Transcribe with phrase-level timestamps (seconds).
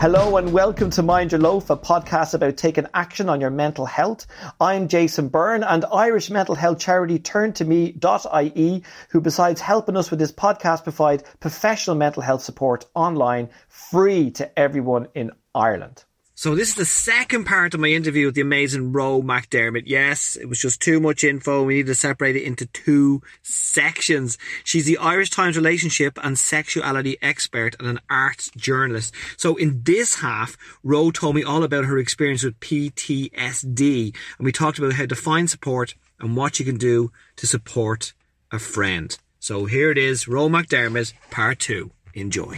[0.00, 3.84] Hello and welcome to Mind Your Loaf, a podcast about taking action on your mental
[3.84, 4.26] health.
[4.58, 10.10] I'm Jason Byrne and Irish mental health charity Turn to Me.ie, who besides helping us
[10.10, 16.02] with this podcast provide professional mental health support online free to everyone in Ireland.
[16.40, 19.82] So this is the second part of my interview with the amazing Ro McDermott.
[19.84, 21.64] Yes, it was just too much info.
[21.64, 24.38] We needed to separate it into two sections.
[24.64, 29.12] She's the Irish Times relationship and sexuality expert and an arts journalist.
[29.36, 34.50] So in this half, Ro told me all about her experience with PTSD and we
[34.50, 38.14] talked about how to find support and what you can do to support
[38.50, 39.18] a friend.
[39.40, 41.90] So here it is, Ro McDermott, part two.
[42.14, 42.56] Enjoy.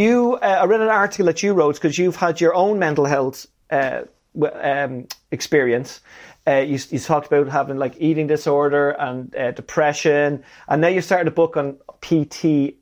[0.00, 3.04] You, uh, I read an article that you wrote because you've had your own mental
[3.04, 6.00] health uh, w- um, experience.
[6.46, 11.02] Uh, you, you talked about having like eating disorder and uh, depression, and now you
[11.02, 12.78] started a book on PTSD.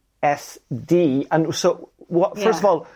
[1.32, 2.86] And so, what, first of all,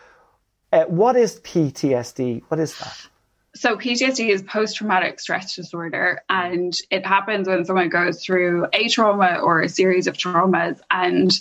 [0.73, 2.43] uh, what is PTSD?
[2.47, 3.09] What is that?
[3.55, 9.41] So PTSD is post-traumatic stress disorder, and it happens when someone goes through a trauma
[9.43, 11.33] or a series of traumas, and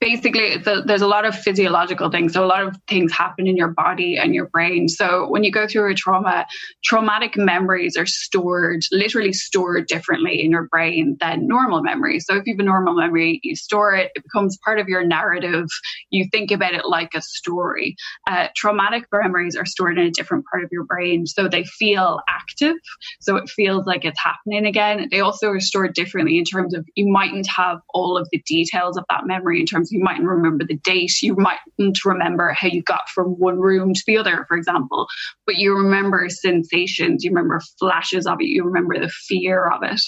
[0.00, 3.56] basically the, there's a lot of physiological things so a lot of things happen in
[3.56, 4.88] your body and your brain.
[4.88, 6.46] So when you go through a trauma
[6.84, 12.26] traumatic memories are stored literally stored differently in your brain than normal memories.
[12.26, 15.04] So if you have a normal memory you store it it becomes part of your
[15.04, 15.66] narrative.
[16.10, 17.96] You think about it like a story.
[18.26, 22.20] Uh, traumatic memories are stored in a different part of your brain so they feel
[22.28, 22.76] active
[23.20, 25.08] so it feels like it's happening again.
[25.10, 28.96] They also are stored differently in terms of you mightn't have all of the details
[28.96, 32.82] of that memory in terms you mightn't remember the date you mightn't remember how you
[32.82, 35.06] got from one room to the other for example
[35.46, 40.00] but you remember sensations you remember flashes of it you remember the fear of it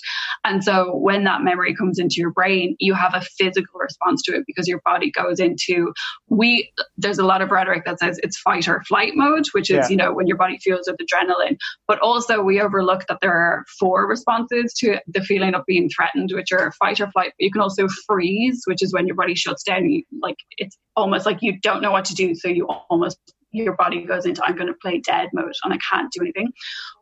[0.45, 4.35] and so when that memory comes into your brain you have a physical response to
[4.35, 5.93] it because your body goes into
[6.29, 9.77] we there's a lot of rhetoric that says it's fight or flight mode which is
[9.77, 9.89] Yeah.
[9.89, 11.57] you know when your body feels with adrenaline
[11.87, 16.31] but also we overlook that there are four responses to the feeling of being threatened
[16.33, 19.35] which are fight or flight but you can also freeze which is when your body
[19.35, 22.67] shuts down you, like it's almost like you don't know what to do so you
[22.91, 23.19] almost
[23.53, 26.53] your body goes into i'm going to play dead mode and i can't do anything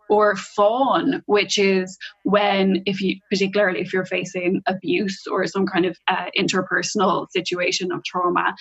[0.09, 5.84] or fawn, which is when, if you, particularly if you're facing abuse or some kind
[5.84, 8.54] of uh, interpersonal situation of trauma,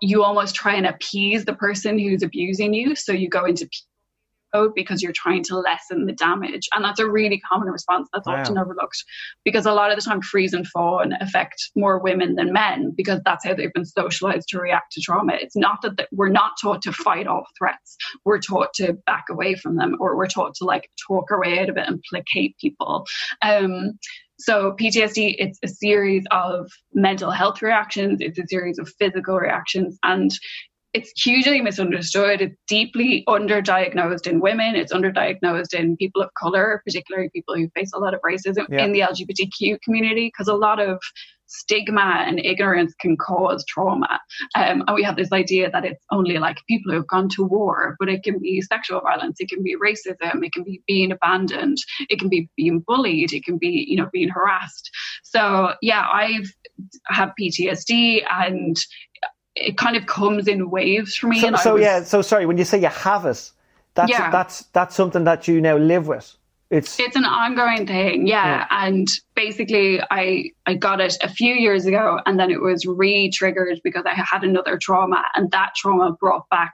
[0.00, 2.96] you almost try and appease the person who's abusing you.
[2.96, 3.68] So you go into
[4.52, 6.68] mode because you're trying to lessen the damage.
[6.74, 8.40] And that's a really common response that's Wow.
[8.40, 9.04] often overlooked
[9.44, 13.20] because a lot of the time freeze and fawn affect more women than men because
[13.24, 15.34] that's how they've been socialized to react to trauma.
[15.34, 17.96] It's not that that we're not taught to fight off threats.
[18.24, 21.58] We're taught to back away from them or we're taught to like talk our way
[21.60, 23.06] out of it and placate people.
[23.42, 23.98] Um,
[24.38, 28.18] so PTSD, it's a series of mental health reactions.
[28.20, 30.30] It's a series of physical reactions and
[30.94, 32.40] it's hugely misunderstood.
[32.42, 34.76] It's deeply underdiagnosed in women.
[34.76, 38.84] It's underdiagnosed in people of color, particularly people who face a lot of racism Yeah.
[38.84, 41.00] in the LGBTQ community, because a lot of
[41.52, 44.18] stigma and ignorance can cause trauma.
[44.54, 47.96] Um, and we have this idea that it's only like people who've gone to war,
[47.98, 51.76] but it can be sexual violence, it can be racism, it can be being abandoned,
[52.08, 54.90] it can be being bullied, it can be, you know, being harassed.
[55.24, 56.50] So yeah, I've
[57.08, 58.76] had PTSD and
[59.54, 61.40] it kind of comes in waves for me.
[61.40, 63.50] So, and so was- yeah, so sorry, when you say you have it,
[63.94, 64.30] that's Yeah.
[64.30, 66.34] that's that's something that you now live with.
[66.70, 68.66] It's It's an ongoing thing, yeah.
[68.70, 73.80] And basically, I I got it a few years ago, and then it was re-triggered
[73.84, 76.72] because I had another trauma, and that trauma brought back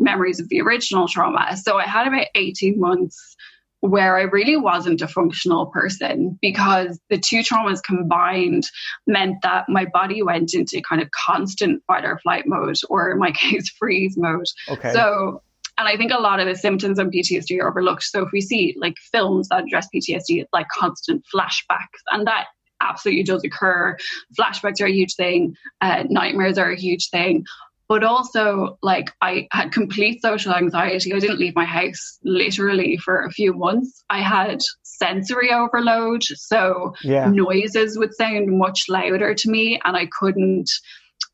[0.00, 1.56] memories of the original trauma.
[1.56, 3.36] So I had about eighteen months
[3.80, 8.64] where I really wasn't a functional person because the two traumas combined
[9.06, 13.18] meant that my body went into kind of constant fight or flight mode, or in
[13.18, 14.46] my case, freeze mode.
[14.68, 14.92] okay.
[14.92, 15.42] So,
[15.78, 18.04] and I think a lot of the symptoms of PTSD are overlooked.
[18.04, 22.46] So, if we see like films that address PTSD, it's like constant flashbacks, and that
[22.80, 23.96] absolutely does occur.
[24.38, 27.44] Flashbacks are a huge thing, uh, nightmares are a huge thing.
[27.88, 31.14] But also, like, I had complete social anxiety.
[31.14, 34.02] I didn't leave my house literally for a few months.
[34.10, 36.24] I had sensory overload.
[36.24, 37.30] So, Yeah.
[37.30, 40.68] noises would sound much louder to me, and I couldn't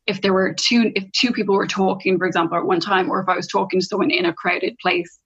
[0.05, 3.21] if there were two if two people were talking for example at one time or
[3.21, 5.19] if i was talking to someone in a crowded place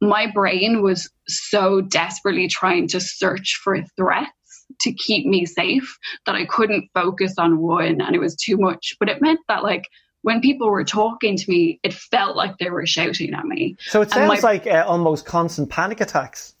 [0.00, 5.96] my brain was so desperately trying to search for threats to keep me safe
[6.26, 9.62] that i couldn't focus on one and it was too much but it meant that
[9.62, 9.84] like
[10.24, 14.02] when people were talking to me it felt like they were shouting at me so
[14.02, 16.54] it sounds my- like uh, almost constant panic attacks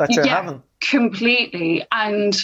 [0.00, 0.62] that you're yeah, having.
[0.80, 1.86] completely.
[1.92, 2.36] And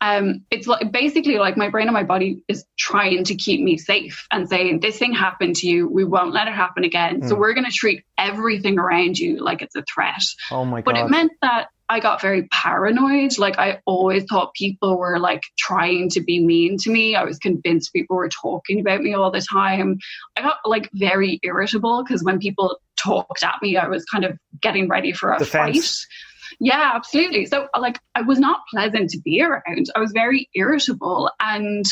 [0.00, 3.76] um, it's like basically like my brain and my body is trying to keep me
[3.76, 5.88] safe and saying, this thing happened to you.
[5.88, 7.20] We won't let it happen again.
[7.20, 7.28] Hmm.
[7.28, 10.22] So we're going to treat everything around you like it's a threat.
[10.50, 10.84] Oh my god!
[10.84, 13.36] But it meant that I got very paranoid.
[13.36, 17.14] Like I always thought people were like trying to be mean to me.
[17.14, 19.98] I was convinced people were talking about me all the time.
[20.34, 24.38] I got like very irritable because when people talked at me, I was kind of
[24.62, 26.06] getting ready for a Defense.
[26.06, 26.56] fight.
[26.60, 27.44] Yeah, absolutely.
[27.44, 29.90] So uh, like I was not pleasant to be around.
[29.94, 31.84] I was very irritable and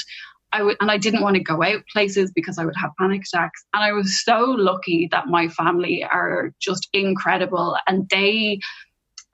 [0.51, 3.63] I and I didn't want to go out places because I would have panic attacks.
[3.75, 8.61] And I was so lucky that my family are just incredible and they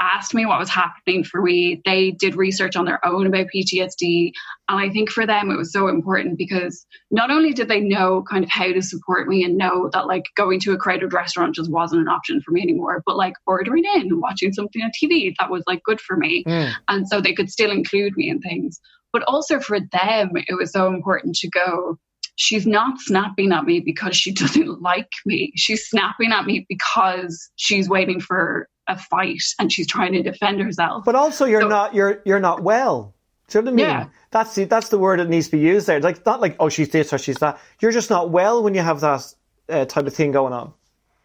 [0.00, 1.80] asked me what was happening for me.
[1.84, 4.32] They did research on their own about PTSD.
[4.68, 8.22] And I think for them, it was so important because not only did they know
[8.28, 11.54] kind of how to support me and know that like going to a crowded restaurant
[11.54, 14.90] just wasn't an option for me anymore, but like ordering in and watching something on
[14.90, 16.44] TV that was like good for me.
[16.44, 16.72] Mm.
[16.88, 18.80] And so they could still include me in things.
[19.12, 21.98] But also for them, it was so important to go,
[22.36, 25.52] she's not snapping at me because she doesn't like me.
[25.56, 30.60] She's snapping at me because she's waiting for a fight and she's trying to defend
[30.60, 31.04] herself.
[31.04, 33.14] But also, you're So- not you're you're not well.
[33.48, 33.86] Do you know what I mean?
[33.86, 34.06] Yeah.
[34.32, 36.00] That's the that's the word that needs to be used there.
[36.00, 37.58] Like not like oh she's this or she's that.
[37.80, 39.34] You're just not well when you have that
[39.68, 40.72] uh, type of thing going on.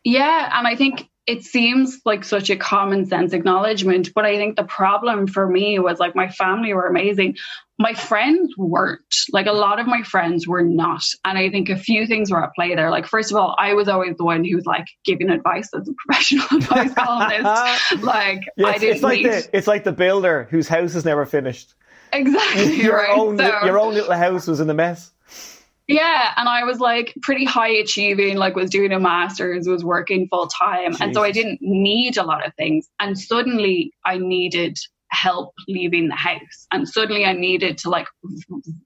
[0.04, 4.56] Yeah, and I think it seems like such a common sense acknowledgement, but I think
[4.56, 7.38] the problem for me was like my family were amazing.
[7.80, 9.16] My friends weren't.
[9.32, 11.04] Like a lot of my friends were not.
[11.26, 12.92] And I think a few things were at play there.
[12.92, 15.88] Like, first of all, I was always the one who was like giving advice as
[15.88, 17.82] a professional advice columnist.
[18.04, 21.06] Like, Yeah, I it's, didn't it's like the it's like the builder whose house is
[21.06, 21.74] never finished.
[22.14, 22.82] exactly.
[22.84, 23.18] Your right.
[23.18, 25.12] own So- your own little house was in a mess.
[25.94, 30.28] Yeah, and I was like pretty high achieving, like was doing a master's, was working
[30.30, 30.96] full time.
[31.00, 32.88] And so I didn't need a lot of things.
[33.00, 34.78] And suddenly I needed
[35.10, 36.68] help leaving the house.
[36.72, 38.08] And suddenly I needed to like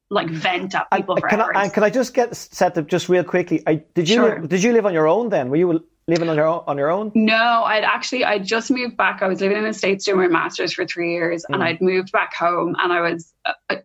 [0.10, 2.88] like vent at And, people for can, I, and can I just get set up
[2.88, 3.62] just real quickly?
[3.68, 4.40] I, did you Sure.
[4.40, 5.50] did you live on your own then?
[5.50, 7.12] Were you living on your own, on your own?
[7.16, 9.22] No, I'd actually I just moved back.
[9.22, 11.66] I was living in the states doing my masters for three years, and mm.
[11.66, 13.34] I'd moved back home, and I was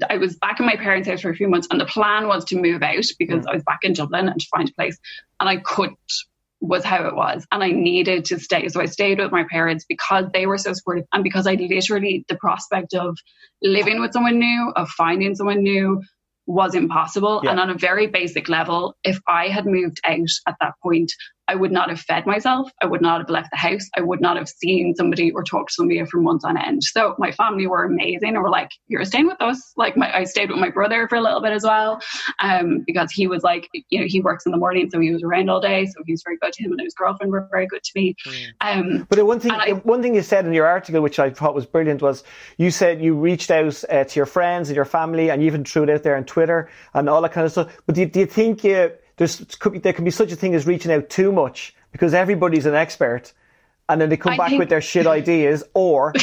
[0.08, 2.44] I was back in my parents' house for a few months, and the plan was
[2.46, 3.50] to move out because mm.
[3.50, 4.98] I was back in Dublin and to find a place,
[5.38, 5.98] and I couldn't.
[6.62, 8.68] Was how it was, and I needed to stay.
[8.68, 12.26] So I stayed with my parents because they were so supportive, and because I literally
[12.28, 13.16] the prospect of
[13.62, 16.02] living with someone new, of finding someone new,
[16.44, 17.40] was impossible.
[17.42, 17.52] Yeah.
[17.52, 21.10] And on a very basic level, if I had moved out at that point,
[21.50, 22.70] I would not have fed myself.
[22.80, 23.86] I would not have left the house.
[23.96, 26.84] I would not have seen somebody or talked to somebody for months on end.
[26.84, 30.24] So my family were amazing and were like, "You're staying with us." Like my, I
[30.24, 32.00] stayed with my brother for a little bit as well,
[32.38, 35.24] um, because he was like, you know, he works in the morning, so he was
[35.24, 35.86] around all day.
[35.86, 38.14] So he was very good to him, and his girlfriend were very good to me.
[38.60, 41.30] Um, But the one thing, I- one thing you said in your article, which I
[41.30, 42.22] thought was brilliant, was
[42.58, 45.64] you said you reached out uh, to your friends and your family, and you even
[45.64, 47.76] threw it out there on Twitter and all that kind of stuff.
[47.86, 50.36] But do you, do you think uh, there's could be, there can be such a
[50.36, 53.34] thing as reaching out too much because everybody's an expert,
[53.86, 56.14] and then they come I back think- with their shit ideas, or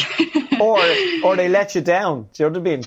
[0.59, 0.79] or
[1.23, 2.27] or they let you down.
[2.33, 2.83] Do you know what I mean?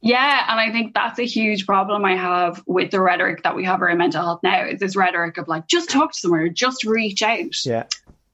[0.00, 3.64] Yeah, and I think that's a huge problem I have with the rhetoric that we
[3.64, 4.64] have around mental health now.
[4.66, 7.64] Is this rhetoric of like just talk to someone or just reach out.
[7.64, 7.84] Yeah.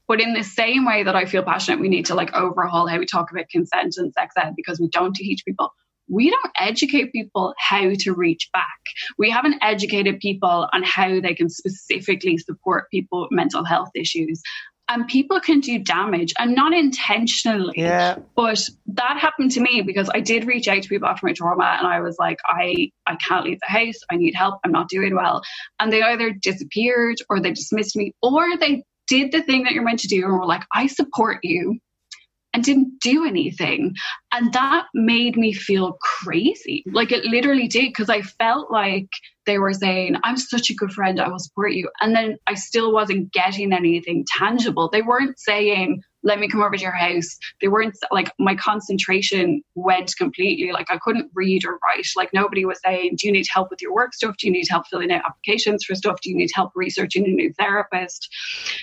[0.07, 2.97] But in the same way that I feel passionate, we need to like overhaul how
[2.97, 5.71] we talk about consent and sex ed because we don't teach people.
[6.09, 8.79] We don't educate people how to reach back.
[9.17, 14.41] We haven't educated people on how they can specifically support people with mental health issues.
[14.89, 17.75] and people can do damage and not intentionally.
[17.77, 18.17] Yeah.
[18.35, 21.75] But that happened to me because I did reach out to people after my trauma
[21.77, 23.99] and I was like, I, I can't leave the house.
[24.11, 24.59] I need help.
[24.65, 25.43] I'm not doing well.
[25.79, 29.83] And they either disappeared or they dismissed me or they did the thing that you're
[29.83, 31.79] meant to do and were like, I support you
[32.53, 33.93] and didn't do anything.
[34.31, 36.83] And that made me feel crazy.
[36.91, 39.09] Like it literally did, because I felt like
[39.45, 41.89] they were saying, I'm such a good friend, I will support you.
[42.01, 44.89] And then I still wasn't getting anything tangible.
[44.89, 47.37] They weren't saying, let me come over to your house.
[47.61, 50.71] They weren't like my concentration went completely.
[50.71, 52.05] Like I couldn't read or write.
[52.15, 54.35] Like nobody was saying, Do you need help with your work stuff?
[54.37, 56.19] Do you need help filling out applications for stuff?
[56.21, 58.29] Do you need help researching a new therapist?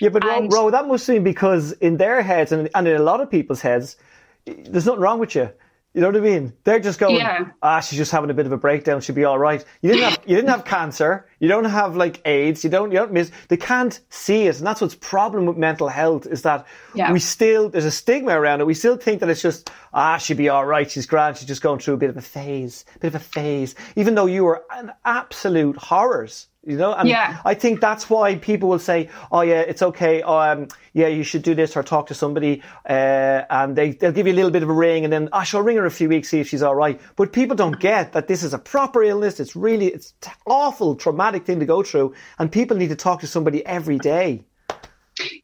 [0.01, 2.95] Yeah, but And- Ro, Ro, that must seem because in their heads and, and in
[2.95, 3.97] a lot of people's heads,
[4.45, 5.49] there's nothing wrong with you.
[5.97, 6.53] You know what I mean?
[6.63, 7.47] They're just going, Yeah.
[7.63, 9.01] ah, she's just having a bit of a breakdown.
[9.01, 9.65] She'll be all right.
[9.81, 11.25] You didn't have, you didn't have cancer.
[11.39, 12.63] You don't have like AIDS.
[12.63, 13.31] You don't, you don't miss.
[13.47, 17.11] They can't see it, and that's what's problem with mental health is that Yeah.
[17.11, 18.67] we still there's a stigma around it.
[18.67, 20.89] We still think that it's just ah, she'll be all right.
[20.91, 21.37] She's grand.
[21.37, 23.73] She's just going through a bit of a phase, bit of a phase.
[23.95, 26.47] Even though you were an absolute horrors.
[26.67, 27.37] You know, and Yeah.
[27.45, 30.21] I think that's why people will say, "Oh yeah, it's okay.
[30.21, 34.27] Um, yeah, you should do this or talk to somebody," uh, and they they'll give
[34.27, 36.09] you a little bit of a ring, and then I shall ring her a few
[36.09, 36.99] weeks see if she's all right.
[37.15, 39.39] But people don't get that this is a proper illness.
[39.39, 43.21] It's really it's t- awful, traumatic thing to go through, and people need to talk
[43.21, 44.43] to somebody every day.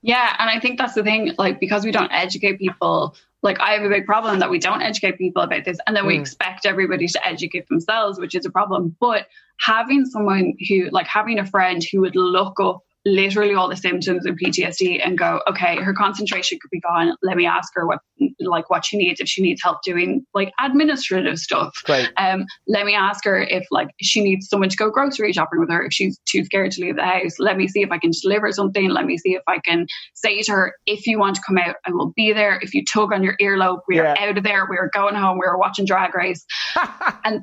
[0.02, 1.32] Yeah, and I think that's the thing.
[1.38, 4.82] Like, because we don't educate people, like, I have a big problem that we don't
[4.82, 6.22] educate people about this, and then we mm.
[6.22, 8.96] expect everybody to educate themselves, which is a problem.
[9.00, 9.28] But
[9.60, 14.26] having someone who, like, having a friend who would look up literally all the symptoms
[14.26, 17.16] of PTSD and go, okay, her concentration could be gone.
[17.22, 18.00] Let me ask her what,
[18.40, 21.76] like, what she needs if she needs help doing like administrative stuff.
[21.84, 22.10] Great.
[22.18, 25.70] Um, let me ask her if like she needs someone to go grocery shopping with
[25.70, 27.40] her if she's too scared to leave the house.
[27.40, 28.90] Let me see if I can deliver something.
[28.90, 31.76] Let me see if I can say to her, if you want to come out,
[31.86, 32.60] I will be there.
[32.62, 34.66] If you tug on your earlobe, we are out of there.
[34.70, 35.40] We are going home.
[35.40, 36.46] We are watching Drag Race.
[37.26, 37.42] and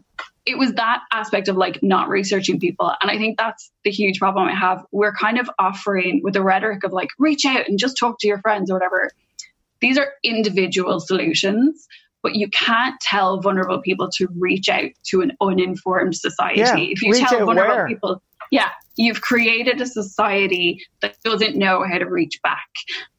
[0.50, 2.92] it was that aspect of like not researching people.
[3.00, 4.84] And I think that's the huge problem I have.
[4.90, 8.26] We're kind of offering with the rhetoric of like reach out and just talk to
[8.26, 9.10] your friends or whatever.
[9.80, 11.86] These are individual solutions,
[12.22, 16.60] but you can't tell vulnerable people to reach out to an uninformed society.
[16.60, 17.86] Yeah, if you tell vulnerable where?
[17.86, 22.68] people, yeah, you've created a society that doesn't know how to reach back.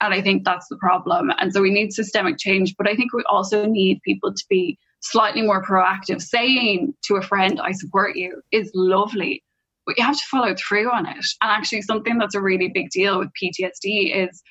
[0.01, 1.31] And I think that's the problem.
[1.39, 4.77] And so we need systemic change, but I think we also need people to be
[5.01, 6.21] slightly more proactive.
[6.21, 9.43] Saying to a friend, I support you is lovely,
[9.85, 11.25] but you have to follow through on it.
[11.41, 14.41] And actually, something that's a really big deal with PTSD is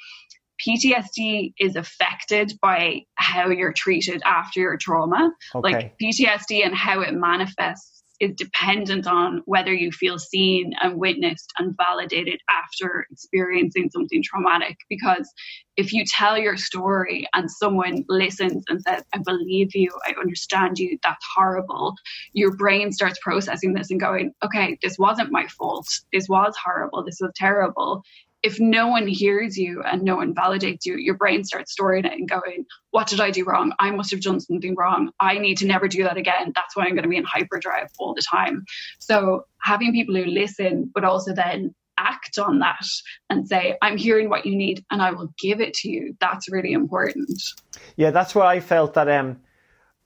[0.66, 5.32] PTSD is affected by how you're treated after your trauma.
[5.54, 5.72] Okay.
[5.72, 11.52] Like PTSD and how it manifests is dependent on whether you feel seen and witnessed
[11.58, 14.76] and validated after experiencing something traumatic.
[14.88, 15.32] Because
[15.76, 20.78] if you tell your story and someone listens and says, I believe you, I understand
[20.78, 21.94] you, that's horrible,
[22.34, 25.86] your brain starts processing this and going, okay, this wasn't my fault.
[26.12, 27.02] This was horrible.
[27.02, 28.02] This was terrible
[28.42, 32.12] if no one hears you and no one validates you, your brain starts storing it
[32.12, 33.72] and going, What did I do wrong?
[33.78, 35.10] I must have done something wrong.
[35.20, 36.52] I need to never do that again.
[36.54, 38.64] That's why I'm going to be in hyperdrive all the time.
[38.98, 42.86] So, having people who listen, but also then act on that
[43.28, 46.50] and say, I'm hearing what you need and I will give it to you, that's
[46.50, 47.42] really important.
[47.96, 49.40] Yeah, that's where I felt that um,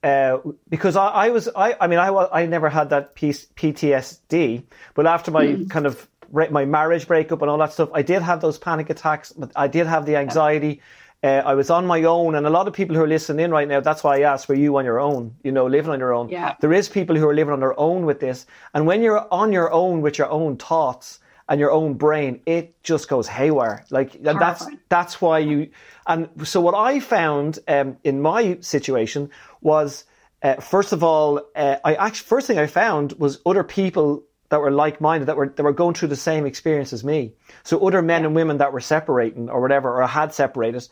[0.02, 0.38] uh,
[0.68, 5.06] because I, I was I I mean I I never had that piece, PTSD, but
[5.06, 6.08] after my kind of
[6.50, 9.32] my marriage breakup and all that stuff, I did have those panic attacks.
[9.32, 10.82] But I did have the anxiety.
[11.22, 13.50] Uh, I was on my own, and a lot of people who are listening in
[13.50, 13.80] right now.
[13.80, 15.34] That's why I asked, were you on your own?
[15.42, 16.28] You know, living on your own.
[16.28, 16.54] Yeah.
[16.60, 19.52] There is people who are living on their own with this, and when you're on
[19.52, 23.84] your own with your own thoughts and your own brain, it just goes haywire.
[23.90, 25.70] Like and that's that's why you
[26.06, 30.04] and so what I found um, in my situation was
[30.42, 34.60] uh, first of all uh, I actually first thing I found was other people that
[34.60, 37.32] were like-minded that were that were going through the same experience as me
[37.62, 40.86] so other men and women that were separating or whatever or had separated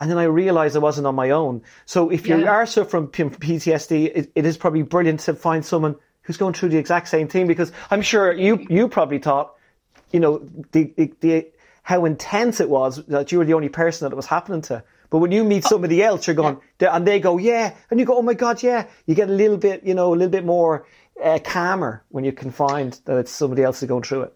[0.00, 2.50] and then I realized I wasn't on my own so if you Yeah.
[2.50, 6.70] are suffering from PTSD it, it is probably brilliant to find someone who's going through
[6.70, 9.54] the exact same thing because I'm sure you you probably thought
[10.12, 11.46] you know, the, the, the,
[11.82, 14.84] how intense it was that you were the only person that it was happening to.
[15.10, 15.68] But when you meet oh.
[15.70, 18.86] somebody else, you're going, and they go, yeah, and you go, oh my God, yeah.
[19.06, 20.86] You get a little bit, you know, a little bit more
[21.22, 24.34] uh, calmer when you can find that it's somebody else is going through it.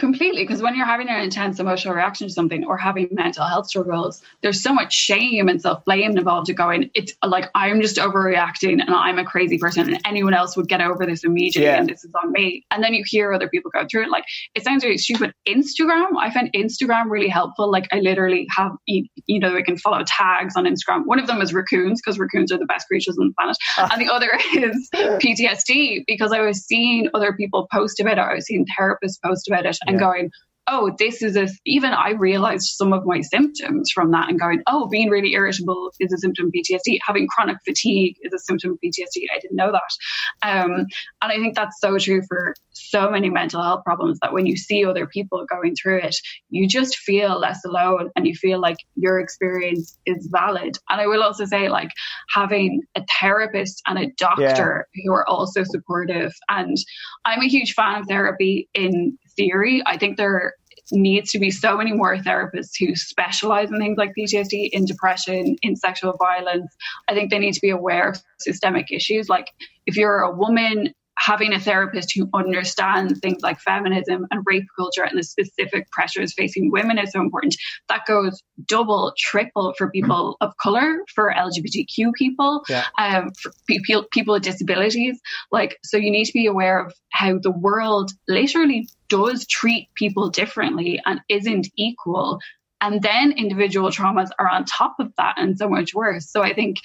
[0.00, 3.66] Completely, because when you're having an intense emotional reaction to something or having mental health
[3.66, 7.96] struggles, there's so much shame and self blame involved to going, it's like I'm just
[7.96, 11.76] overreacting and I'm a crazy person and anyone else would get over this immediately Yeah.
[11.80, 12.64] and this is on me.
[12.70, 14.10] And then you hear other people go through it.
[14.10, 15.34] Like it sounds really stupid.
[15.46, 17.70] Instagram, I find Instagram really helpful.
[17.70, 21.04] Like I literally have, you, you know, we can follow tags on Instagram.
[21.04, 23.56] One of them is raccoons because raccoons are the best creatures on the planet.
[23.76, 23.90] Ah.
[23.92, 28.22] and the other is PTSD because I was seeing other people post about it.
[28.22, 30.30] I was seeing therapists post about it and going,
[30.70, 34.62] oh, this is a, even I realized some of my symptoms from that and going,
[34.66, 36.98] oh, being really irritable is a symptom of PTSD.
[37.04, 39.24] Having chronic fatigue is a symptom of PTSD.
[39.34, 40.48] I didn't know that.
[40.48, 40.86] Um,
[41.22, 44.56] and I think that's so true for so many mental health problems that when you
[44.56, 46.16] see other people going through it,
[46.50, 50.76] you just feel less alone and you feel like your experience is valid.
[50.88, 51.90] And I will also say, like,
[52.32, 56.32] having a therapist and a doctor who are also supportive.
[56.48, 56.76] And
[57.24, 59.82] I'm a huge fan of therapy in theory.
[59.86, 60.54] I think there
[60.92, 65.56] needs to be so many more therapists who specialize in things like PTSD, in depression,
[65.62, 66.74] in sexual violence.
[67.08, 69.28] I think they need to be aware of systemic issues.
[69.28, 69.50] Like
[69.86, 75.04] if you're a woman, having a therapist who understands things like feminism and rape culture
[75.04, 77.54] and the specific pressures facing women is so important.
[77.90, 82.86] That goes double, triple for people of color, for LGBTQ people, Yeah.
[82.96, 85.20] um, for people, people with disabilities.
[85.52, 90.30] Like, so you need to be aware of how the world literally does treat people
[90.30, 92.40] differently and isn't equal.
[92.80, 96.30] And then individual traumas are on top of that and so much worse.
[96.30, 96.76] So I think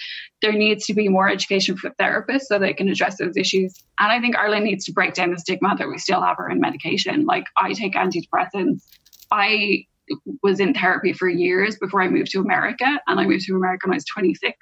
[0.41, 3.73] there needs to be more education for therapists so they can address those issues.
[3.99, 6.59] And I think Ireland needs to break down the stigma that we still have around
[6.59, 7.25] medication.
[7.25, 8.81] Like I take antidepressants.
[9.31, 9.85] I
[10.43, 13.87] was in therapy for years before I moved to America, and I moved to America
[13.87, 14.55] when I was 26.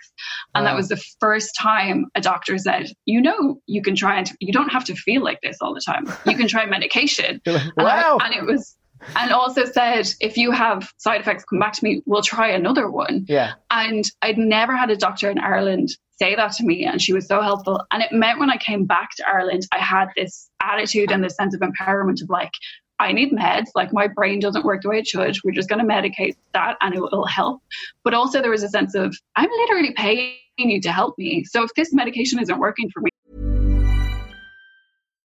[0.56, 4.32] And that was the first time a doctor said, "You know, you can try and
[4.40, 6.06] you don't have to feel like this all the time.
[6.26, 8.20] You can try medication." You're And I- wow.
[8.22, 8.78] and it was,
[9.16, 12.02] and also said, if you have side effects, come back to me.
[12.06, 13.26] We'll try another one.
[13.28, 13.54] Yeah.
[13.72, 17.28] And I'd never had a doctor in Ireland say that to me, and she was
[17.28, 17.82] so helpful.
[17.92, 21.36] And it meant when I came back to Ireland, I had this attitude and this
[21.36, 22.52] sense of empowerment of like,
[23.00, 23.68] I need meds.
[23.76, 25.36] Like my brain doesn't work the way it should.
[25.44, 27.62] We're just going to medicate that, and it will help.
[28.04, 31.44] But also there was a sense of I'm literally paying you to help me.
[31.46, 33.10] So if this medication isn't working for me.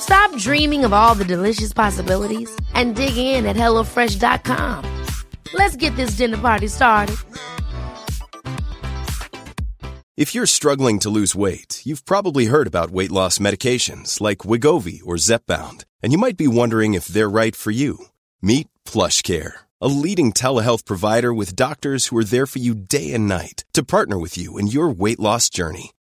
[0.00, 4.84] Stop dreaming of all the delicious possibilities and dig in at HelloFresh.com.
[5.54, 7.16] Let's get this dinner party started.
[10.16, 15.00] If you're struggling to lose weight, you've probably heard about weight loss medications like Wegovy
[15.04, 18.06] or Zepbound, and you might be wondering if they're right for you.
[18.42, 23.28] Meet PlushCare, a leading telehealth provider with doctors who are there for you day and
[23.28, 25.92] night to partner with you in your weight loss journey.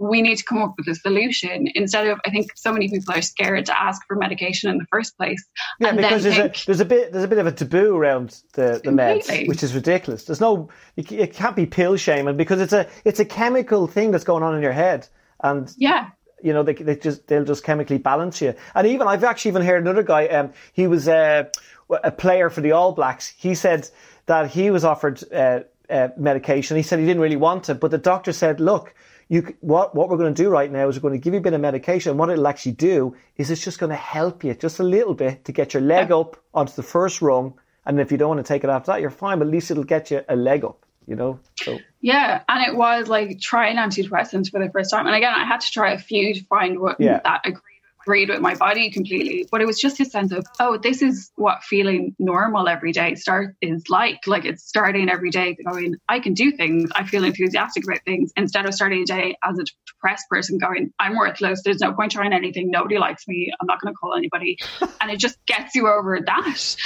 [0.00, 3.14] We need to come up with a solution instead of I think so many people
[3.14, 5.44] are scared to ask for medication in the first place.
[5.78, 7.52] Yeah, and because then there's think, a there's a bit there's a bit of a
[7.52, 10.24] taboo around the, the meds, which is ridiculous.
[10.24, 14.10] There's no you, it can't be pill shaming because it's a it's a chemical thing
[14.10, 15.06] that's going on in your head,
[15.40, 16.08] and yeah,
[16.42, 18.54] you know they, they just they'll just chemically balance you.
[18.74, 20.26] And even I've actually even heard another guy.
[20.28, 21.44] Um, he was uh,
[21.90, 23.34] a player for the All Blacks.
[23.36, 23.90] He said
[24.24, 25.60] that he was offered uh,
[25.90, 26.78] uh, medication.
[26.78, 28.94] He said he didn't really want it, but the doctor said, look.
[29.32, 31.38] You, what what we're going to do right now is we're going to give you
[31.38, 32.16] a bit of medication.
[32.16, 35.44] What it'll actually do is it's just going to help you just a little bit
[35.44, 37.54] to get your leg up onto the first rung.
[37.86, 39.38] And if you don't want to take it after that, you're fine.
[39.38, 40.84] But at least it'll get you a leg up.
[41.06, 41.38] You know.
[41.62, 45.06] So yeah, and it was like trying antidepressants for the first time.
[45.06, 47.20] And again, I had to try a few to find what Yeah.
[47.22, 47.69] that agreed
[48.02, 51.30] agreed with my body completely, but it was just his sense of, oh, this is
[51.36, 54.26] what feeling normal every day start is like.
[54.26, 56.90] Like it's starting every day going, I can do things.
[56.94, 60.92] I feel enthusiastic about things instead of starting a day as a depressed person going,
[60.98, 61.62] I'm worthless.
[61.64, 62.70] There's no point trying anything.
[62.70, 63.52] Nobody likes me.
[63.60, 64.58] I'm not going to call anybody.
[65.00, 66.76] and it just gets you over that.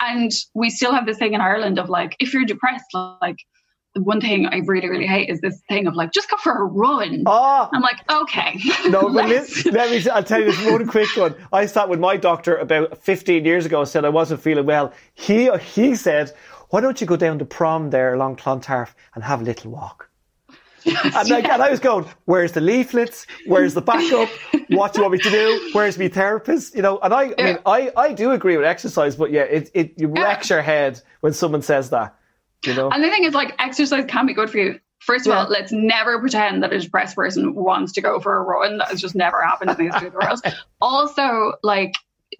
[0.00, 2.84] And we still have this thing in Ireland of like, if you're depressed,
[3.22, 3.36] like
[3.96, 6.64] one thing I really, really hate is this thing of like, just go for a
[6.64, 7.24] run.
[7.26, 7.68] Oh.
[7.72, 8.60] I'm like, okay.
[8.88, 11.34] No, but let, let me, I'll tell you this one quick one.
[11.52, 14.92] I sat with my doctor about 15 years ago and said I wasn't feeling well.
[15.14, 16.32] He, he said,
[16.70, 20.10] why don't you go down to prom there along Clontarf and have a little walk?
[20.84, 23.26] Yes, and, like, and, I was going, where's the leaflets?
[23.46, 24.28] Where's the backup?
[24.68, 25.70] what do you want me to do?
[25.72, 26.74] Where's my therapist?
[26.74, 29.70] You know, and I, I mean, I, I do agree with exercise, but yeah, it,
[29.72, 32.16] it you wrecks your head when someone says that.
[32.66, 32.90] You know?
[32.90, 34.80] And the thing is, like, exercise can be good for you.
[35.00, 35.40] First of yeah.
[35.40, 38.78] all, let's never pretend that a depressed person wants to go for a run.
[38.78, 40.40] That has just never happened in the history of the world.
[40.80, 41.94] Also, like,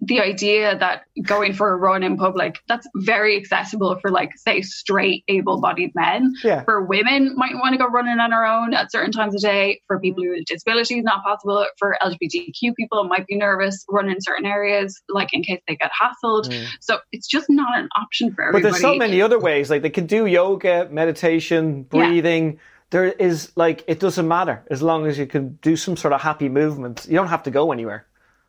[0.05, 4.61] the idea that going for a run in public that's very accessible for like say
[4.61, 6.63] straight able-bodied men yeah.
[6.63, 9.81] for women might want to go running on their own at certain times of day
[9.87, 14.45] for people with disabilities not possible for lgbtq people might be nervous running in certain
[14.45, 16.67] areas like in case they get hassled mm.
[16.79, 19.81] so it's just not an option for everybody but there's so many other ways like
[19.81, 22.59] they can do yoga meditation breathing yeah
[22.91, 26.21] there is like it doesn't matter as long as you can do some sort of
[26.21, 27.05] happy movement.
[27.09, 28.05] You don't have to go anywhere.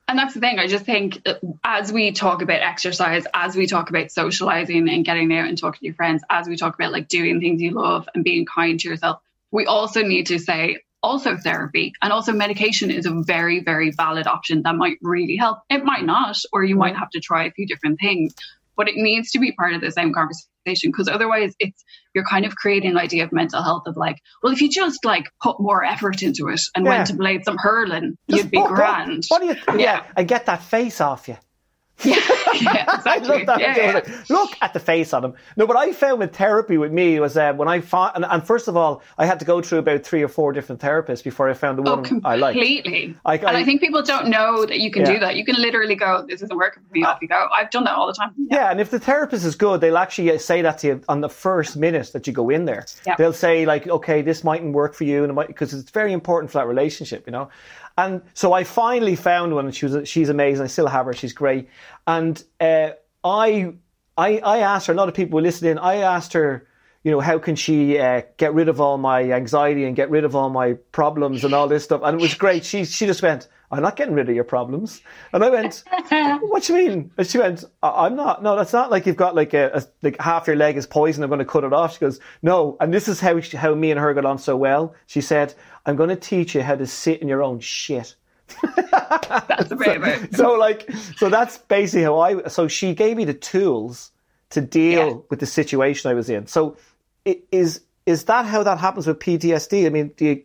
[0.09, 0.59] And that's the thing.
[0.59, 5.05] I just think uh, as we talk about exercise, as we talk about socializing and
[5.05, 7.73] getting out and talking to your friends, as we talk about like doing things you
[7.73, 12.33] love and being kind to yourself, we also need to say also therapy and also
[12.33, 15.59] medication is a very, very valid option that might really help.
[15.71, 18.35] It might not, or you might have to try a few different things
[18.77, 21.85] but it needs to be part of the same conversation because otherwise it's
[22.17, 25.05] you're kind of creating an idea of mental health of like well if you just
[25.05, 26.97] like put more effort into it and yeah.
[26.97, 29.99] went to play some hurling just you'd be grand what, what do you yeah.
[29.99, 31.37] yeah i get that face off you
[32.05, 32.17] yeah,
[32.61, 33.45] yeah, exactly.
[33.47, 34.23] yeah, yeah.
[34.29, 35.35] Look at the face on him.
[35.57, 38.47] No, what I found with therapy with me was uh, when I found, and, and,
[38.47, 41.49] first of all, I had to go through about three or four different therapists before
[41.49, 42.55] I found the oh, one I like.
[42.55, 43.17] Completely.
[43.25, 45.13] I, and I, think people don't know that you can yeah.
[45.13, 45.37] do that.
[45.37, 47.49] You can literally go, "This isn't working for me." Off you go.
[47.53, 48.33] I've done that all the time.
[48.37, 48.71] Yeah.
[48.71, 51.77] and if the therapist is good, they'll actually say that to you on the first
[51.77, 52.85] minute that you go in there.
[53.17, 56.51] They'll say like, "Okay, this mightn't work for you," and because it it's very important
[56.51, 57.49] for that relationship, you know.
[57.99, 60.65] And so I finally found one, and she was she's amazing.
[60.65, 61.69] I still have her; she's great.
[62.07, 62.91] And uh,
[63.25, 63.73] I,
[64.17, 64.93] I, I asked her.
[64.93, 65.79] A lot of people were listening.
[65.79, 66.67] I asked her,
[67.03, 70.25] you know, how can she uh, get rid of all my anxiety and get rid
[70.25, 72.03] of all my problems and all this stuff?
[72.05, 72.65] And it was great.
[72.65, 75.01] She she just went, I'm not getting rid of your problems.
[75.33, 75.83] And I went,
[76.43, 77.11] what do you mean?
[77.17, 78.43] And she went, I'm not.
[78.43, 81.25] No, that's not like you've got like a, a like half your leg is poison.
[81.25, 81.95] I'm going to cut it off.
[81.95, 82.77] She goes, no.
[82.81, 84.95] And this is how she, how me and her got on so well.
[85.07, 85.55] She said,
[85.87, 88.15] I'm going to teach you how to sit in your own shit.
[88.77, 89.73] that's.
[90.33, 92.49] So, so, like, so that's basically how I.
[92.49, 94.13] So she gave me the tools
[94.51, 95.17] to deal yeah.
[95.31, 96.47] with the situation I was in.
[96.47, 96.77] So,
[97.25, 99.87] is is that how that happens with PTSD?
[99.87, 100.43] I mean, do you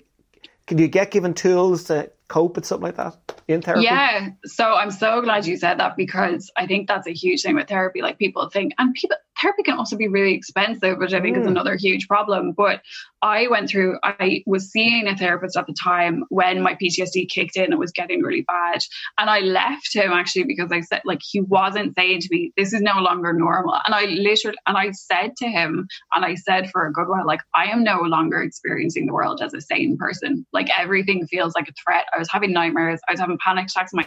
[0.68, 3.84] can you get given tools to cope with something like that in therapy?
[3.84, 4.30] Yeah.
[4.46, 7.68] So I'm so glad you said that because I think that's a huge thing with
[7.68, 8.02] therapy.
[8.02, 11.42] Like people think, and people therapy can also be really expensive, which I think mm.
[11.42, 12.54] is another huge problem.
[12.54, 12.82] But
[13.22, 17.56] I went through, I was seeing a therapist at the time when my PTSD kicked
[17.56, 17.72] in.
[17.72, 18.82] It was getting really bad.
[19.18, 22.74] And I left him actually because I said, like, he wasn't saying to me, this
[22.74, 23.80] is no longer normal.
[23.86, 27.26] And I literally, and I said to him, and I said for a good while,
[27.26, 30.46] like, I am no longer experiencing the world as a sane person.
[30.54, 32.06] Like, everything feels like a threat.
[32.14, 33.00] I was having nightmares.
[33.08, 33.98] I was having panic attacks in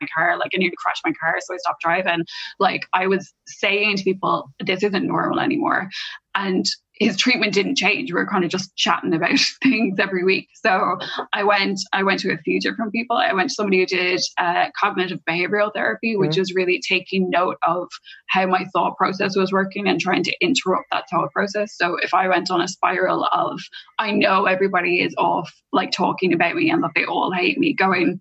[0.00, 0.38] my car.
[0.38, 2.24] Like I nearly crashed my car, so I stopped driving.
[2.58, 5.88] Like I was saying to people, this isn't normal anymore.
[6.34, 6.66] And
[7.00, 8.12] his treatment didn't change.
[8.12, 10.48] We were kind of just chatting about things every week.
[10.54, 10.98] So
[11.32, 13.16] I went, I went to a few different people.
[13.16, 16.42] I went to somebody who did uh, cognitive behavioral therapy, which mm-hmm.
[16.42, 17.88] is really taking note of
[18.28, 21.76] how my thought process was working and trying to interrupt that thought process.
[21.76, 23.60] So if I went on a spiral of,
[23.98, 27.74] I know everybody is off, like talking about me and that they all hate me,
[27.74, 28.20] going,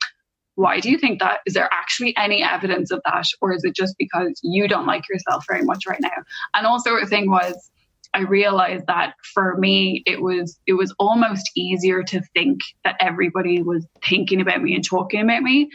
[0.56, 1.40] why do you think that?
[1.46, 3.26] Is there actually any evidence of that?
[3.42, 6.24] Or is it just because you don't like yourself very much right now?
[6.54, 7.70] And also the thing was,
[8.14, 13.64] I realized that for me, it was it was almost easier to think that everybody
[13.64, 15.70] was thinking about me and talking about me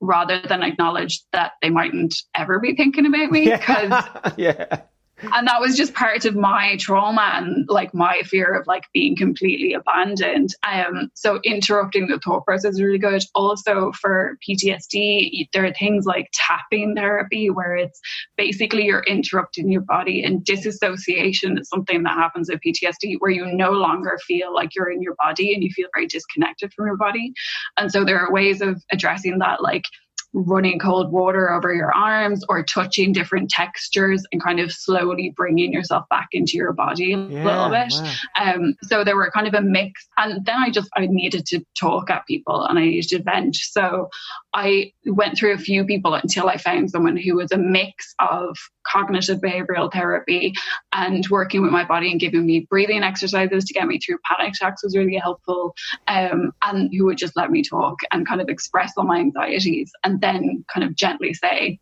[0.00, 3.90] rather than acknowledge that they mightn't ever be thinking about me because
[4.36, 4.36] yeah.
[4.36, 4.82] yeah
[5.22, 9.16] and that was just part of my trauma and like my fear of like being
[9.16, 10.50] completely abandoned.
[10.70, 13.22] Um so interrupting the thought process is really good.
[13.34, 18.00] Also for ptsd there are things like tapping therapy where it's
[18.36, 21.58] basically you're interrupting your body and disassociation.
[21.58, 25.14] Is something that happens with ptsd where you no longer feel like you're in your
[25.16, 27.32] body and you feel very disconnected from your body.
[27.76, 29.84] And so there are ways of addressing that like
[30.32, 35.72] running cold water over your arms or touching different textures and kind of slowly bringing
[35.72, 37.92] yourself back into your body a Yeah, little bit.
[37.92, 38.54] wow.
[38.54, 40.08] Um, so there were kind of a mix.
[40.16, 43.56] And then I just, I needed to talk at people and I needed to vent.
[43.56, 44.08] So
[44.54, 48.56] I went through a few people until I found someone who was a mix of
[48.86, 50.52] cognitive behavioral therapy
[50.92, 54.54] and working with my body and giving me breathing exercises to get me through panic
[54.54, 55.74] attacks was really helpful.
[56.08, 59.92] Um, and who would just let me talk and kind of express all my anxieties
[60.04, 61.78] and then kind of gently say,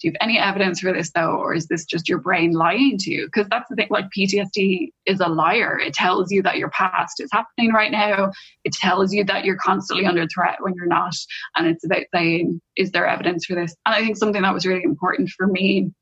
[0.00, 2.96] do you have any evidence for this though, or is this just your brain lying
[2.98, 3.26] to you?
[3.26, 5.78] Because that's the thing, like PTSD is a liar.
[5.78, 8.32] It tells you that your past is happening right now.
[8.64, 11.14] It tells you that you're constantly under threat when you're not.
[11.54, 13.76] And it's about saying, is there evidence for this?
[13.84, 15.92] And I think something that was really important for me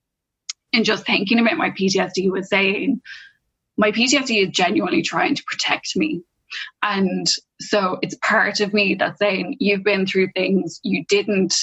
[0.72, 3.00] in just thinking about my PTSD was saying,
[3.76, 6.22] my PTSD is genuinely trying to protect me.
[6.82, 7.26] And
[7.60, 11.54] so it's part of me that's saying, you've been through things you didn't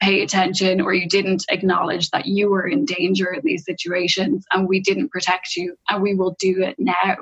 [0.00, 4.68] pay attention or you didn't acknowledge that you were in danger in these situations and
[4.68, 7.16] we didn't protect you and we will do it now.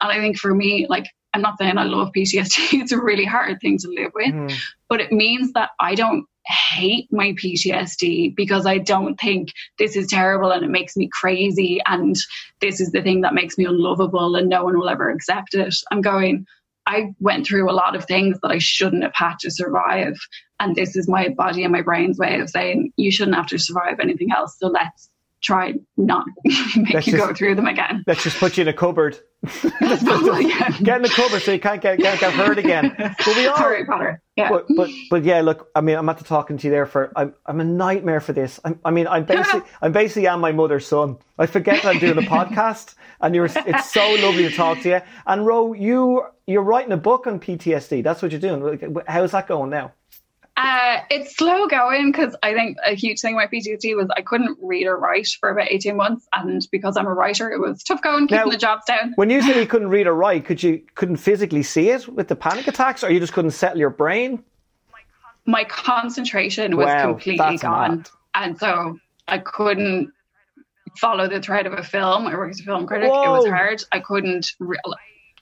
[0.00, 3.26] And I think for me, like, I'm not saying I love PTSD, it's a really
[3.26, 4.54] hard thing to live with, mm.
[4.88, 10.06] but it means that I don't hate my PTSD because I don't think this is
[10.06, 12.16] terrible and it makes me crazy and
[12.60, 15.74] this is the thing that makes me unlovable and no one will ever accept it.
[15.90, 16.46] I'm going,
[16.86, 20.16] I went through a lot of things that I shouldn't have had to survive.
[20.60, 23.58] And this is my body and my brain's way of saying, you shouldn't have to
[23.58, 24.56] survive anything else.
[24.58, 25.10] So let's
[25.42, 28.04] try not make Let's you just- go through them again.
[28.06, 29.18] Let's just put you in a cupboard.
[29.62, 30.70] yeah.
[30.82, 32.94] Get in the cupboard so you can't get, get, get hurt again.
[32.96, 34.20] But we all, Harry Potter.
[34.36, 34.48] Yeah.
[34.48, 37.12] but, but but yeah, look, I mean, I'm at the talking to you there for.
[37.16, 38.58] I'm I'm a nightmare for this.
[38.64, 41.18] I'm, I mean, I'm basically I'm basically am my mother's son.
[41.38, 43.46] I forget that I'm doing a podcast, and you're.
[43.46, 45.00] It's so lovely to talk to you.
[45.26, 48.02] And Ro, you you're writing a book on PTSD.
[48.02, 49.02] That's what you're doing.
[49.06, 49.92] How's that going now?
[50.56, 54.56] Uh, it's slow going because I think a huge thing about PTSD was I couldn't
[54.62, 56.26] read or write for about 18 months.
[56.32, 59.12] And because I'm a writer, it was tough going, keeping Now- the jobs down.
[59.16, 62.28] When you said you couldn't read or write, could you couldn't physically see it with
[62.28, 64.42] the panic attacks, or you just couldn't settle your brain?
[65.44, 67.96] My concentration was Wow, completely gone.
[67.98, 68.10] mad.
[68.34, 70.10] And so I couldn't
[70.98, 72.26] follow the thread of a film.
[72.26, 73.08] I worked as a film critic.
[73.08, 73.82] It was hard.
[73.92, 74.52] I couldn't.
[74.58, 74.78] Re-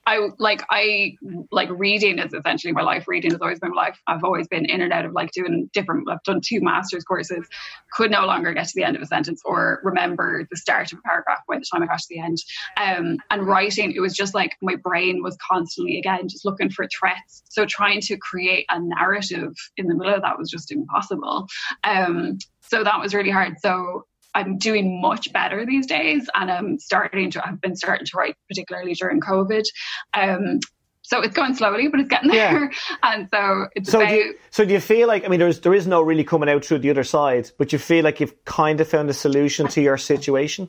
[0.06, 1.16] I like I
[1.50, 3.08] like reading is essentially my life.
[3.08, 3.98] Reading has always been my life.
[4.06, 6.08] I've always been in and out of like doing different.
[6.10, 7.46] I've done two master's courses.
[7.92, 10.98] Could no longer get to the end of a sentence or remember the start of
[10.98, 12.38] a paragraph by the time I got to the end.
[12.76, 16.86] Um, and writing, it was just like my brain was constantly again just looking for
[16.86, 17.42] threats.
[17.48, 21.48] So trying to create a narrative in the middle of that was just impossible.
[21.82, 23.54] Um, so that was really hard.
[23.60, 27.46] So I'm doing much better these days, and I'm starting to.
[27.46, 29.64] I've been starting to write, particularly during COVID.
[30.12, 30.60] Um,
[31.02, 32.70] so it's going slowly, but it's getting there.
[33.02, 34.08] And so it's So about.
[34.10, 36.48] do you, so do you feel like I mean there's there is no really coming
[36.48, 39.68] out through the other side, but you feel like you've kind of found a solution
[39.68, 40.68] to your situation?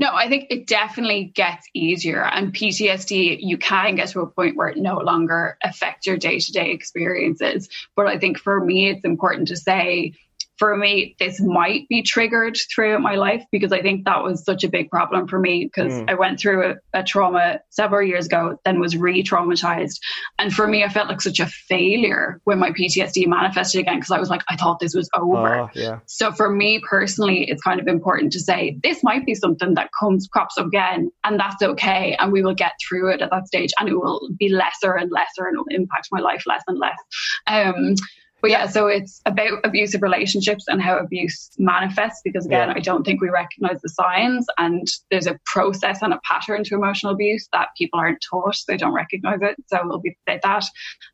[0.00, 2.24] No, I think it definitely gets easier.
[2.24, 6.38] And PTSD, you can get to a point where it no longer affects your day
[6.38, 7.68] to day experiences.
[7.96, 10.12] But I think for me, it's important to say,
[10.58, 14.64] for me, this might be triggered throughout my life because I think that was such
[14.64, 18.58] a big problem for me because I went through a, a trauma several years ago,
[18.64, 19.98] then was re traumatized.
[20.38, 24.10] And for me, I felt like such a failure when my PTSD manifested again because
[24.10, 25.54] I was like, I thought this was over.
[25.54, 26.00] Oh, yeah.
[26.06, 29.90] So for me personally, it's kind of important to say this might be something that
[29.98, 33.46] comes crops up again, and that's okay, and we will get through it at that
[33.46, 36.62] stage, and it will be lesser and lesser, and it will impact my life less
[36.66, 36.98] and less.
[37.46, 37.94] Um,
[38.40, 42.20] but yeah, so it's about abusive relationships and how abuse manifests.
[42.24, 42.74] Because again, Yeah.
[42.76, 46.74] I don't think we recognize the signs, and there's a process and a pattern to
[46.74, 48.56] emotional abuse that people aren't taught.
[48.66, 49.56] They don't recognize it.
[49.66, 50.64] So it'll be about that.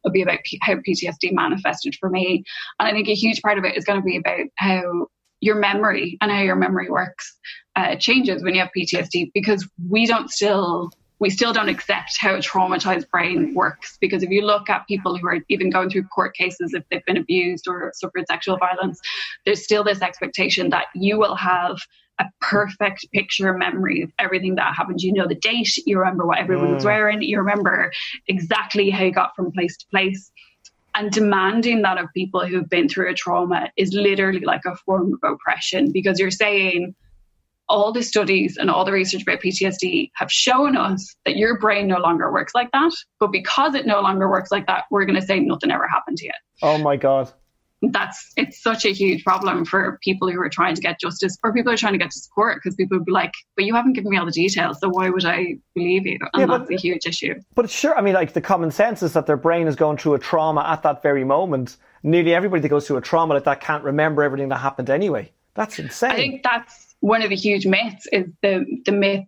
[0.05, 2.45] It'll be about P- how PTSD manifested for me,
[2.79, 5.07] and I think a huge part of it is going to be about how
[5.41, 7.37] your memory and how your memory works
[7.77, 12.35] uh, changes when you have PTSD because we don't still we still don't accept how
[12.35, 16.05] a traumatized brain works because if you look at people who are even going through
[16.05, 19.01] court cases if they've been abused or suffered sexual violence
[19.45, 21.79] there's still this expectation that you will have
[22.19, 25.03] a perfect picture memory of everything that happened.
[25.03, 26.87] You know the date you remember what everyone was mm.
[26.87, 27.93] wearing you remember
[28.29, 30.31] exactly how you got from place to place.
[30.97, 35.13] And demanding that of people who've been through a trauma is literally like a form
[35.13, 36.95] of oppression because you're saying
[37.69, 41.87] all the studies and all the research about PTSD have shown us that your brain
[41.87, 42.93] no longer works like that.
[43.21, 46.19] But because it no longer works like that, we're going to say nothing ever happened
[46.19, 46.33] to you.
[46.63, 47.33] Oh my god.
[47.83, 51.53] That's it's such a huge problem for people who are trying to get justice or
[51.53, 53.75] people who are trying to get to support because people would be like, but you
[53.75, 56.19] haven't given me all the details, so why would I believe you?
[56.33, 57.35] And Yeah, but- that's a huge issue.
[57.55, 60.15] But sure, I mean, like the common sense is that their brain is going through
[60.15, 63.61] a trauma at that very moment, nearly everybody that goes through a trauma like that
[63.61, 65.31] can't remember everything that happened anyway.
[65.55, 66.11] That's insane.
[66.11, 69.25] I think that's one of the huge myths is the the myth,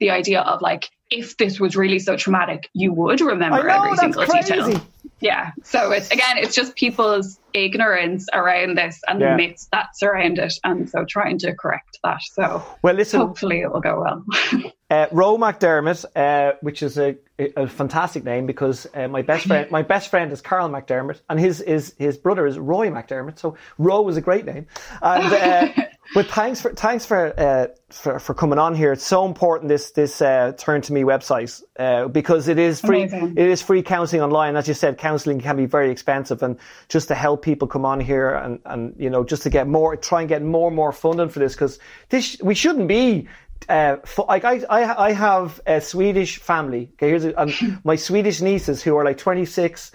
[0.00, 3.90] the idea of like if this was really so traumatic, you would remember know, every
[3.90, 4.54] that's single crazy.
[4.54, 4.86] detail.
[5.20, 5.50] Yeah.
[5.64, 9.30] So it's again, it's just people's ignorance around this and Yeah.
[9.32, 12.22] the myths that surround it, and so trying to correct that.
[12.22, 14.24] So well, listen, hopefully it will go well.
[14.90, 17.14] Uh, Ro McDermott, uh, which is a,
[17.58, 21.38] a fantastic name because uh, my best friend, my best friend is Carl McDermott, and
[21.38, 23.38] his his his brother is Roy McDermott.
[23.38, 24.66] So Ro is a great name.
[25.02, 28.92] And uh, but thanks for thanks for, uh, for for coming on here.
[28.92, 33.04] It's so important this this uh, Turn to Me website uh, because it is free.
[33.04, 33.34] Amazing.
[33.36, 34.56] It is free counselling online.
[34.56, 38.00] As you said, counselling can be very expensive, and just to help people come on
[38.00, 40.92] here and and you know just to get more, try and get more and more
[40.92, 43.28] funding for this because this we shouldn't be
[43.68, 46.90] uh, fu- like I, I, I have a Swedish family.
[46.94, 49.92] Okay, here's a, and my Swedish nieces who are like 26.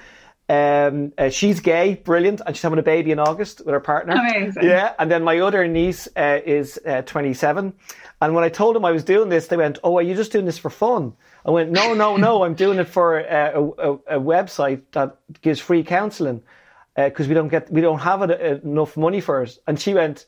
[0.50, 4.14] Um, uh, she's gay, brilliant, and she's having a baby in August with her partner.
[4.14, 4.64] Amazing.
[4.64, 7.74] Yeah, and then my other niece uh, is uh, 27.
[8.22, 10.32] And when I told them I was doing this, they went, "Oh, are you just
[10.32, 11.14] doing this for fun?"
[11.46, 12.44] I went, "No, no, no.
[12.46, 16.42] I'm doing it for uh, a, a, a website that gives free counselling
[16.96, 20.26] because we don't get we don't have it, enough money for it." And she went,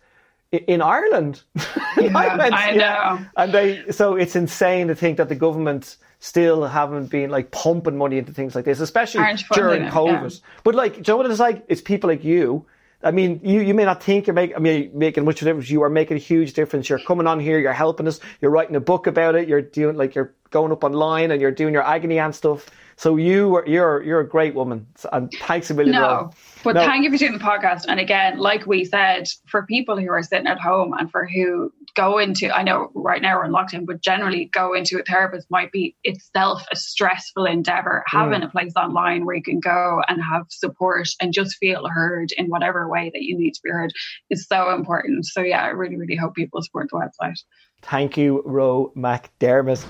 [0.52, 1.44] "In Ireland."
[1.98, 3.26] I went, I know.
[3.38, 7.96] and they, so it's insane to think that the government still haven't been like pumping
[7.96, 10.32] money into things like this, especially during it, COVID.
[10.32, 10.40] yeah.
[10.64, 11.64] But like, do you know what it's like?
[11.68, 12.66] It's people like you.
[13.04, 15.52] I mean, you, you may not think you're making, I mean, making much of a
[15.52, 15.70] difference.
[15.70, 16.90] You are making a huge difference.
[16.90, 17.60] You're coming on here.
[17.60, 18.20] You're helping us.
[18.42, 19.48] You're writing a book about it.
[19.48, 22.72] You're doing like, you're going up online and you're doing your agony and stuff.
[22.98, 24.88] So you are, you're, you're a great woman.
[25.12, 25.94] And thanks a million.
[25.96, 26.32] No,
[26.64, 26.86] but No.
[26.86, 27.86] thank you for doing the podcast.
[27.90, 31.74] And again, like we said, for people who are sitting at home and for who
[31.96, 35.48] go into, I know right now we're in lockdown, but generally go into a therapist
[35.52, 38.04] might be itself a stressful endeavor.
[38.08, 38.46] Having Mm.
[38.46, 42.48] a place online where you can go and have support and just feel heard in
[42.48, 43.92] whatever way that you need to be heard
[44.30, 45.26] is so important.
[45.26, 47.36] So yeah, I really, really hope people support the website.
[47.82, 49.86] Thank you, Ro McDermott.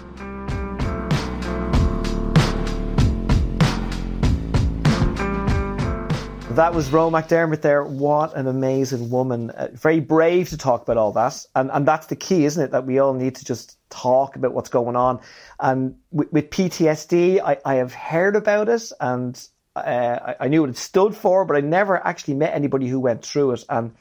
[6.55, 7.83] That was Ro McDermott there.
[7.83, 9.49] What an amazing woman.
[9.49, 11.45] Uh, very brave to talk about all that.
[11.53, 12.71] And, and that's the key, isn't it?
[12.71, 15.19] That we all need to just talk about what's going on.
[15.59, 19.37] And with, with PTSD, I, I have heard about it and
[19.75, 19.79] uh,
[20.39, 23.25] I, I knew what it stood for, but I never actually met anybody who went
[23.25, 23.65] through it.
[23.67, 23.93] And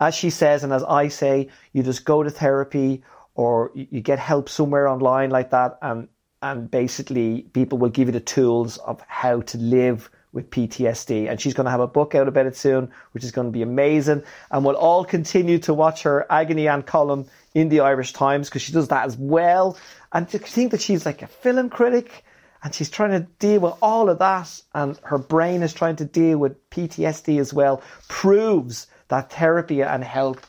[0.00, 3.04] as she says, and as I say, you just go to therapy
[3.36, 6.08] or you you get help somewhere online like that, and
[6.42, 11.30] and basically people will give you the tools of how to live with PTSD.
[11.30, 13.52] And she's going to have a book out about it soon, which is going to
[13.52, 14.24] be amazing.
[14.50, 18.62] And we'll all continue to watch her agony and column in the Irish Times because
[18.62, 19.78] she does that as well.
[20.12, 22.24] And to think that she's like a film critic
[22.62, 26.04] and she's trying to deal with all of that and her brain is trying to
[26.04, 30.40] deal with PTSD as well proves that therapy and help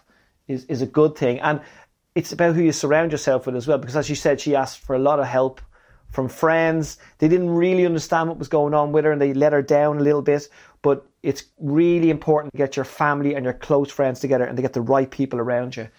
[0.48, 1.40] is, is a good thing.
[1.40, 1.62] And
[2.16, 4.80] it's about who you surround yourself with as well, because as you said, she asked
[4.80, 5.62] for a lot of help
[6.16, 6.98] from friends.
[7.20, 9.98] They didn't really understand what was going on with her and they let her down
[9.98, 10.48] a little bit.
[10.82, 14.62] But it's really important to get your family and your close friends together and to
[14.62, 15.90] get the right people around you.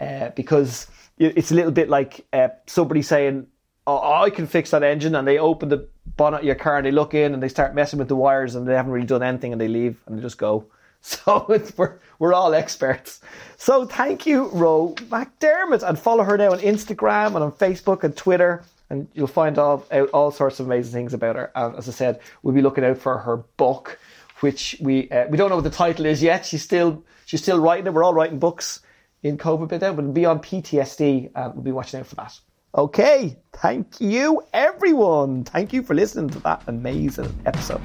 [0.00, 3.46] Uh, because it's a little bit like uh, somebody saying,
[3.86, 6.86] oh, I can fix that engine, and they open the bonnet of your car and
[6.86, 9.22] they look in and they start messing with the wires and they haven't really done
[9.22, 10.66] anything and they leave and they just go.
[11.04, 13.22] So we're, we're all experts.
[13.56, 18.16] So thank you, Ro McDermott, and follow her now on Instagram and on Facebook and
[18.16, 21.50] Twitter, and you'll find all, out all sorts of amazing things about her.
[21.54, 23.98] And as I said, we'll be looking out for her book,
[24.40, 26.44] which we uh, we don't know what the title is yet.
[26.44, 27.94] She's still she's still writing it.
[27.94, 28.80] We're all writing books
[29.22, 32.16] in COVID bit now, but it'll be on PTSD, and we'll be watching out for
[32.16, 32.38] that.
[32.76, 35.44] Okay, thank you, everyone.
[35.44, 37.80] Thank you for listening to that amazing episode.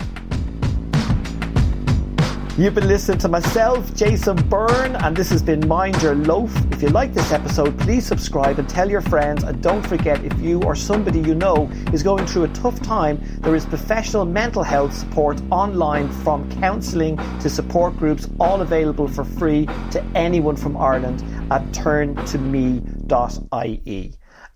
[2.57, 6.51] You've been listening to myself, Jason Byrne, and this has been Mind Your Loaf.
[6.71, 9.43] If you like this episode, please subscribe and tell your friends.
[9.43, 13.21] And don't forget, if you or somebody you know is going through a tough time,
[13.41, 19.23] there is professional mental health support online from counselling to support groups, all available for
[19.23, 22.83] free to anyone from Ireland at turntome.ie.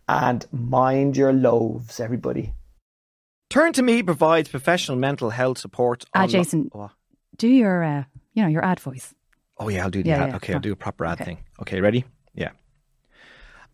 [0.10, 2.54] And mind your loaves, everybody.
[3.52, 6.04] Turn to Me provides professional mental health support.
[6.16, 6.90] Ah, onli- Jason, Oh.
[7.38, 9.14] Do your, uh, you know, your ad voice.
[9.58, 10.30] Oh yeah, I'll do the Yeah, ad.
[10.30, 11.26] yeah, okay, I'll do a proper ad Okay.
[11.26, 11.44] thing.
[11.62, 12.06] Okay, ready?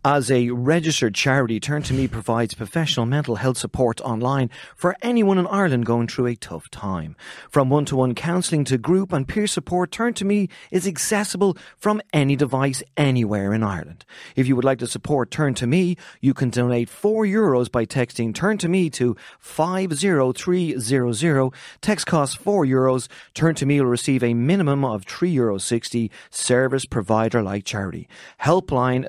[0.06, 5.38] As a registered charity, Turn to Me provides professional mental health support online for anyone
[5.38, 7.18] in Ireland going through a tough time.
[7.50, 12.38] From one-to-one counselling to group and peer support, Turn to Me is accessible from any
[12.38, 14.06] device anywhere in Ireland.
[14.38, 17.86] If you would like to support Turn to Me, you can donate 4 euros by
[17.86, 21.52] texting Turn to Me to 50300.
[21.82, 23.10] Text costs 4 euros.
[23.34, 28.08] Turn to Me will receive a minimum of 3 euros 60 service provider like charity.
[28.44, 29.06] Helpline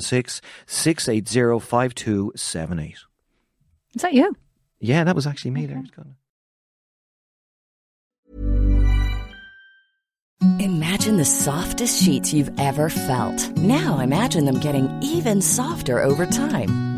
[0.00, 2.94] 076 680 5278.
[3.94, 4.34] Is that you?
[4.80, 5.82] Yeah, that was actually me there.
[10.58, 13.56] Imagine the softest sheets you've ever felt.
[13.58, 16.89] Now imagine them getting even softer over time.